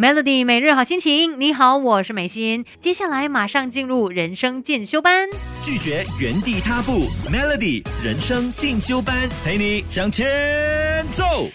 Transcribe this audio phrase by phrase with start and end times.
[0.00, 2.64] Melody 每日好心情，你好，我是美心。
[2.80, 5.28] 接下来马上进入人生进修班，
[5.62, 7.06] 拒绝原地踏步。
[7.30, 10.26] Melody 人生进修班，陪你向前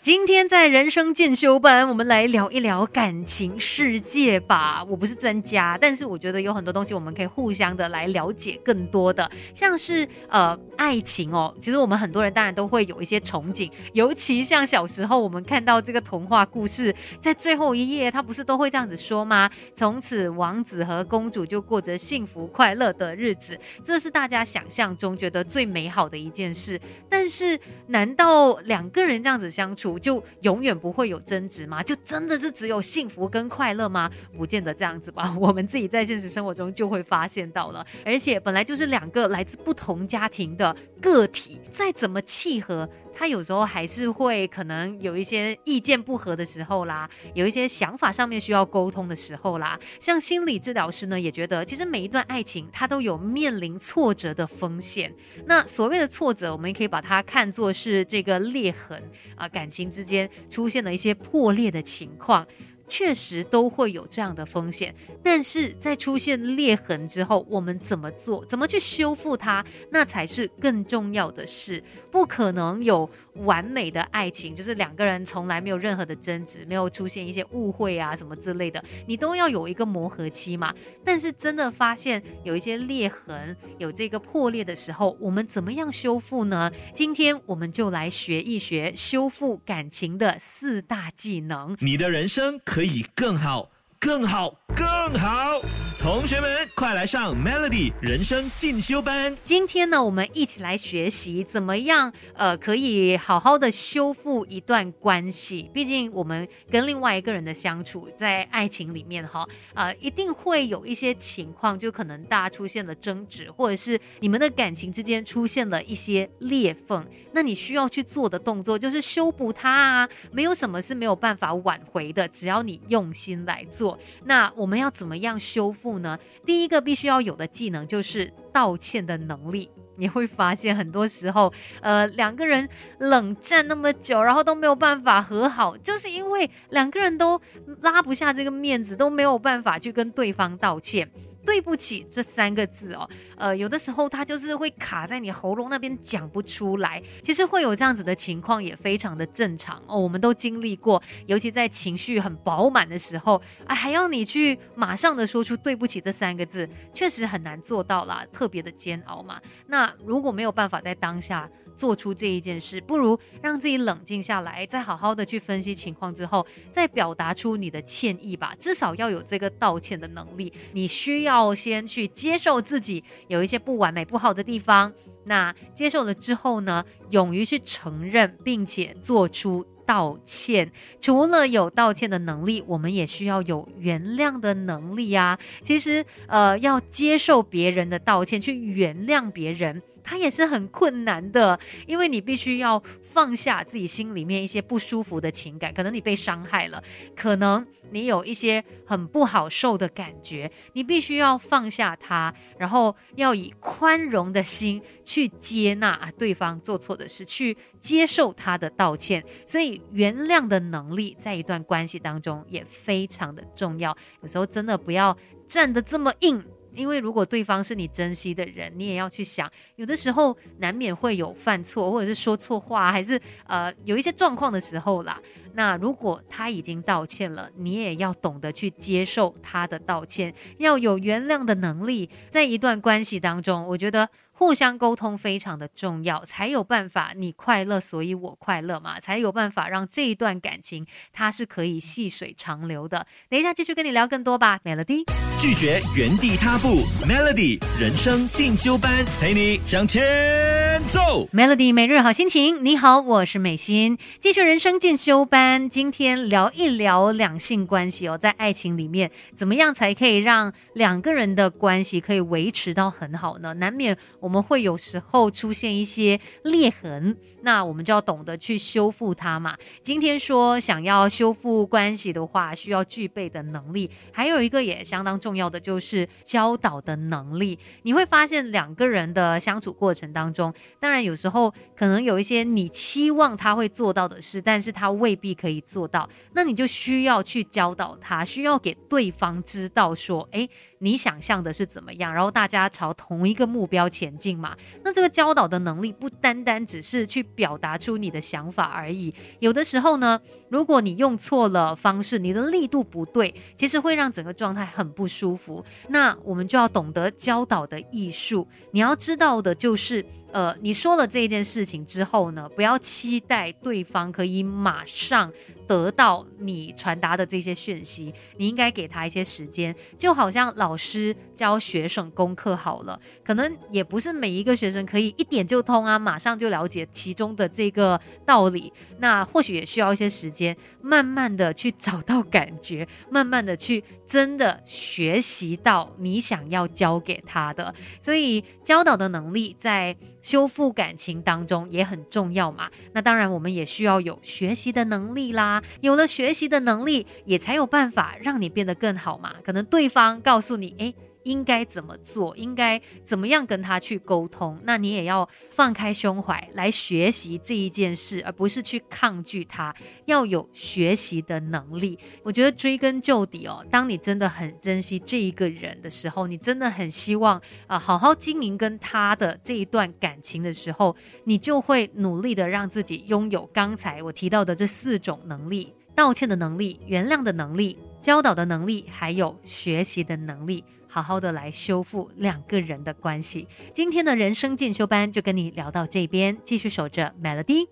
[0.00, 4.84] 今天在人生进修班，我们来聊一聊感情世界吧。
[4.88, 11.52] 我不是专家，但是我觉得有很多东西我们可以互相的来了解更多的，像是呃爱情哦。
[11.60, 18.22] 其实我们很多人当然都会有一些憧憬，尤其像小时候我们看到这个童话故事，在最后一页他。
[18.28, 19.48] 不是都会这样子说吗？
[19.74, 26.78] 从此王子和公主就过着幸福快乐的日子，这是大家想象中觉得最美好的一件事。
[27.08, 31.82] 但是，难道两个人这样子相处就永远不会有争执吗？
[31.82, 34.10] 就真的是只有幸福跟快乐吗？
[34.32, 35.30] 不见得这样子吧。
[35.38, 42.88] 我们自己在现实生活中就会发现到了，而且本来就是两个来自不同家庭的个体，再怎么契合。
[43.18, 49.76] 他有时候还是会可能有一些意见不合的时候啦，有一些想法上面需要沟通的时候啦。
[49.98, 55.12] 像心理治疗师呢，也觉得其实每一段爱情它都有面临挫折的风险。
[55.46, 59.02] 那所谓的挫折，我们也可以把它看作是这个裂痕
[59.34, 62.46] 啊，感情之间出现了一些破裂的情况。
[62.88, 68.44] 确实都会有这样的风险，但是在出现裂痕之后，我们怎么做？
[68.46, 69.64] 怎么去修复它？
[69.90, 71.82] 那才是更重要的事。
[72.10, 80.74] 不可能有完美的爱情，就是两个人从来没有任何的争执，没有出现一些误会啊什么之类的，你都要有一个磨合期嘛。
[81.04, 86.72] 但是真的发现有一些裂痕，有这个破裂的时候，我们怎么样修复呢？
[86.94, 91.76] 今天我们就来学一学修复感情的四大技能。
[91.80, 94.86] 你的人生可以更好，更好，更
[95.18, 95.60] 好。
[96.00, 99.36] 同学们，快来上 Melody 人生进修班。
[99.44, 105.68] 今天呢，我们一起来学习怎么样，呃，可以好好的修复一段关系。
[105.74, 117.04] 毕竟我们跟另外一个人的相处，在爱情里面哈，呃，一定会有一些情况，就可能大家出现了争执，或者是你们的感情之间出现了一些裂缝。
[117.32, 123.87] 那你需要去做的动作就是修补它啊，没有什么是没有办法挽回的，只要你用心来做。
[124.24, 126.18] 那我们要怎么样修复呢？
[126.44, 129.70] 第一个必须要有的技能就是道歉的能力。
[129.96, 132.68] 你会发现很多时候，呃，两个人
[133.00, 137.40] 冷战那么久，然后都没有办法和好，就是因为两个人都
[137.82, 141.10] 拉不下这个面子，都没有办法去跟对方道歉。
[141.44, 147.02] 对不起这三个字哦，呃，有的时候它就是会卡在你喉咙那边讲不出来。
[147.22, 159.40] 其实会有这样子的情况也非常的正常哦，我们都经历过，尤其在情绪很饱满的时候，啊，还要你去马上的说出对不起这三个字，确实很难做到啦，特别的煎熬嘛。
[159.68, 161.48] 那如果没有办法在当下。
[161.76, 168.52] 做出这一件事，不如让自己冷静下来，再好好的去分析情况之后，再表达出你的歉意吧。
[168.58, 170.52] 至少要有这个道歉的能力。
[170.72, 174.92] 你需要要先去接受自己有一些不完美、不好的地方。
[175.24, 180.72] 那接受了之后呢，勇于去承认，并且做出道歉。
[181.00, 185.38] 除了有道歉的能力，我们也需要有原谅的能力啊。
[185.62, 189.82] 其实，呃，要接受别人的道歉，去原谅别人。
[190.08, 196.82] 它也是很困难的，因为你必须要放下自己心里面一些不舒服的情感，可能你被伤害了，
[197.14, 209.22] 可能你有一些很不好受的感觉，你必须要放下它，然后要以宽容的心去接纳对方做错的事，去接受他的道歉。
[209.46, 213.94] 所以原谅的能力在一段关系当中也非常的重要。
[214.22, 215.14] 有时候真的不要
[215.46, 216.42] 站得这么硬。
[216.74, 225.20] 因为如果对方是你珍惜的人，你也要去想，有的时候难免会有犯错，或者是说错话，还是呃有一些状况的时候啦。
[225.54, 232.08] 那如果他已经道歉了，你也要懂得去接受他的道歉，要有原谅的能力。
[232.30, 234.08] 在一段关系当中，我觉得。
[234.38, 243.04] 互相沟通非常的重要，才有办法你快乐，所以我快乐嘛，才有办法让这一段感情它是可以细水长流的。
[243.28, 245.02] 等一下继续跟你聊更多吧，Melody。
[245.40, 250.97] 拒绝原地踏步，Melody 人生进修班，陪你向前走。
[251.08, 263.54] Melody 每日好心情，你好，我是美心，继续人生进修班，今天聊一聊两性关系哦，在爱情里面怎么样才可以让两个人的关系可以维持到很好呢？
[263.54, 264.28] 难免我。
[264.28, 269.56] 们会有时候出现一些裂痕，那我们就要懂得去修复它嘛。
[269.82, 277.58] 今天说想要修复关系的话，需要具备的能力，还有一个也相当重要的就是教导的能力。
[277.84, 290.50] 你会发现两个人的相处过程当中，当然但有时候可能有一些你期望他会做到的事，但是他未必可以做到，那你就需要去教导他，需要给对方知道说，诶，
[290.80, 294.56] 你想象的是怎么样，然后大家朝同一个目标前进嘛。
[294.82, 305.64] 那这个教导的能力不单单只是去表达出你的想法而已，有的时候呢，如果你用错了方式，你的力度不对，其实会让整个状态很不舒服。
[305.90, 310.04] 那我们就要懂得教导的艺术，你要知道的就是。
[310.32, 315.32] 呃，你说了这件事情之后呢，不要期待对方可以马上
[315.68, 339.94] 得到你传达的这些讯息，你应该给他一些时间，就好像老师教学生功课好了，可能也不是每一个学生可以一点就通啊，马上就了解其中的这个道理，那或许也需要一些时间，慢慢的去找到感觉，慢慢的去真的学习到你想要教给他的，所以教导的能力在。
[340.20, 345.57] 修复感情当中也很重要嘛，那当然我们也需要有学习的能力啦。
[345.80, 349.34] 有了学习的能力，也才有办法让你变得更好嘛。
[349.44, 350.94] 可能对方告诉你，诶。
[351.24, 352.36] 应该怎么做？
[352.36, 354.58] 应该怎么样跟他去沟通？
[354.64, 359.74] 那你也要放开胸怀来学习这一件事，而不是去抗拒他。
[360.06, 361.98] 要有学习的能力。
[362.22, 370.94] 我觉得追根究底哦，当你真的很珍惜这一个人的时候，你真的很希望啊好好经营跟他的这一段感情的时候，
[371.24, 380.62] 你就会努力的让自己拥有刚才我提到的这四种能力：道歉的能力、原谅的能力、教导的能力，还有学习的能力。
[380.86, 383.48] 好好的来修复两个人的关系。
[383.74, 387.68] 今天的人生进修班就跟你聊到这边，继续守着 Melody。